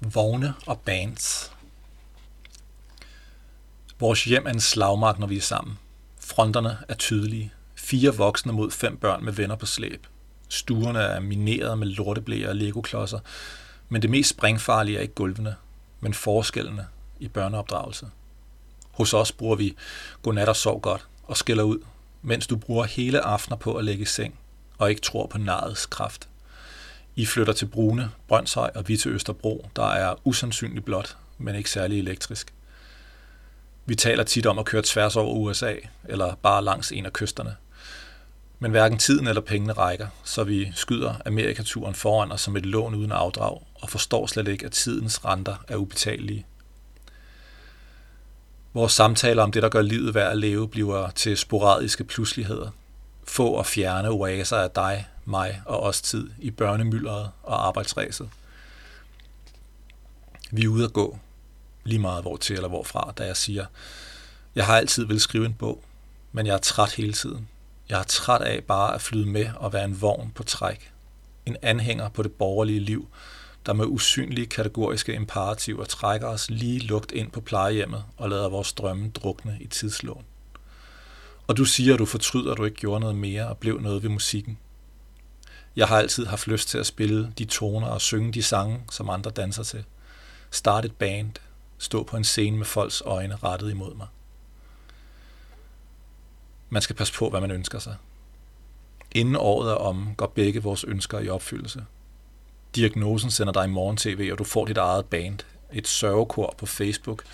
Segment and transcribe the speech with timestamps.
[0.00, 1.52] Vogne og bands.
[3.98, 5.78] Vores hjem er en slagmark, når vi er sammen.
[6.20, 7.52] Fronterne er tydelige.
[7.74, 10.06] Fire voksne mod fem børn med venner på slæb.
[10.48, 13.18] Stuerne er mineret med lorteblæer og legoklodser,
[13.88, 15.56] men det mest springfarlige er ikke gulvene,
[16.00, 16.86] men forskellene
[17.20, 18.06] i børneopdragelse.
[18.90, 19.76] Hos os bruger vi
[20.22, 21.78] godnat og sov godt og skiller ud,
[22.22, 24.38] mens du bruger hele aftener på at lægge i seng
[24.78, 26.28] og ikke tror på narets kraft.
[27.18, 31.70] I flytter til Brune, Brøndshøj og vi til Østerbro, der er usandsynligt blot, men ikke
[31.70, 32.54] særlig elektrisk.
[33.86, 37.56] Vi taler tit om at køre tværs over USA, eller bare langs en af kysterne.
[38.58, 42.94] Men hverken tiden eller pengene rækker, så vi skyder Amerikaturen foran os som et lån
[42.94, 46.46] uden afdrag, og forstår slet ikke, at tidens renter er ubetalelige.
[48.74, 52.70] Vores samtaler om det, der gør livet værd at leve, bliver til sporadiske pludseligheder.
[53.24, 58.30] Få og fjerne oaser af dig, mig og os tid i børnemyldret og arbejdsræset.
[60.50, 61.18] Vi er ude at gå,
[61.84, 63.66] lige meget hvor til eller hvorfra, da jeg siger,
[64.54, 65.84] jeg har altid vil skrive en bog,
[66.32, 67.48] men jeg er træt hele tiden.
[67.88, 70.92] Jeg er træt af bare at flyde med og være en vogn på træk.
[71.46, 73.08] En anhænger på det borgerlige liv,
[73.66, 78.72] der med usynlige kategoriske imperativer trækker os lige lugt ind på plejehjemmet og lader vores
[78.72, 80.24] drømme drukne i tidslån.
[81.46, 84.02] Og du siger, at du fortryder, at du ikke gjorde noget mere og blev noget
[84.02, 84.58] ved musikken.
[85.76, 89.10] Jeg har altid haft lyst til at spille de toner og synge de sange, som
[89.10, 89.84] andre danser til.
[90.50, 91.32] Start et band,
[91.78, 94.06] stå på en scene med folks øjne rettet imod mig.
[96.68, 97.96] Man skal passe på, hvad man ønsker sig.
[99.12, 101.84] Inden året er om, går begge vores ønsker i opfyldelse.
[102.74, 105.38] Diagnosen sender dig i morgen-tv, og du får dit eget band.
[105.72, 107.24] Et sørgekor på Facebook.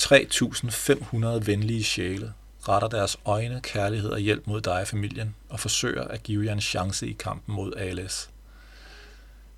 [0.00, 2.32] 3.500 venlige sjæle
[2.68, 6.52] retter deres øjne, kærlighed og hjælp mod dig og familien, og forsøger at give jer
[6.52, 8.30] en chance i kampen mod ALS.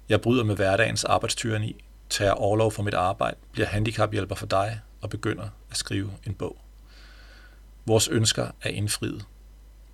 [0.09, 5.11] Jeg bryder med hverdagens arbejdstyreni, tager overlov fra mit arbejde, bliver handicaphjælper for dig og
[5.11, 6.59] begynder at skrive en bog.
[7.86, 9.25] Vores ønsker er indfriet.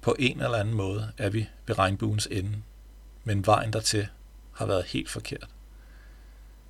[0.00, 2.62] På en eller anden måde er vi ved regnbuens ende,
[3.25, 4.09] men vejen dertil
[4.53, 5.49] har været helt forkert.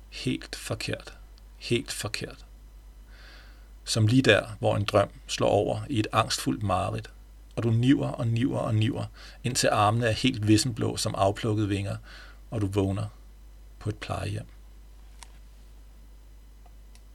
[0.09, 1.13] Helt forkert.
[1.57, 2.45] Helt forkert.
[3.89, 7.09] Som lige der, hvor en drøm slår over i et angstfuldt mareridt,
[7.55, 9.05] og du niver og niver og niver,
[9.43, 11.95] indtil armene er helt vissenblå som afplukkede vinger,
[12.51, 13.05] og du vågner
[13.79, 14.45] på et plejehjem.